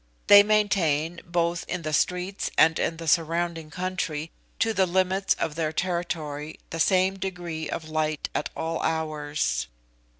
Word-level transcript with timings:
They 0.25 0.41
maintain, 0.41 1.19
both 1.27 1.63
in 1.67 1.83
the 1.83 1.93
streets 1.93 2.49
and 2.57 2.79
in 2.79 2.97
the 2.97 3.07
surrounding 3.07 3.69
country, 3.69 4.31
to 4.57 4.73
the 4.73 4.87
limits 4.87 5.35
of 5.35 5.53
their 5.53 5.71
territory, 5.71 6.59
the 6.71 6.79
same 6.79 7.19
degree 7.19 7.69
of 7.69 7.87
light 7.87 8.27
at 8.33 8.49
all 8.57 8.81
hours. 8.81 9.67